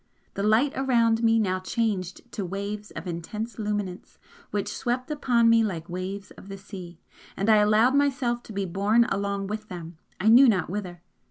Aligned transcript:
The 0.33 0.41
light 0.41 0.73
around 0.75 1.21
me 1.21 1.37
now 1.37 1.59
changed 1.59 2.31
to 2.31 2.43
waves 2.43 2.89
of 2.89 3.05
intense 3.05 3.59
luminance 3.59 4.17
which 4.49 4.75
swept 4.75 5.11
upon 5.11 5.47
me 5.47 5.63
like 5.63 5.87
waves 5.87 6.31
of 6.31 6.47
the 6.49 6.57
sea 6.57 6.99
and 7.37 7.47
I 7.51 7.57
allowed 7.57 7.93
myself 7.93 8.41
to 8.49 8.51
be 8.51 8.65
borne 8.65 9.05
along 9.09 9.45
with 9.45 9.67
them, 9.67 9.99
I 10.19 10.27
knew 10.29 10.49
not 10.49 10.71
whither. 10.71 11.03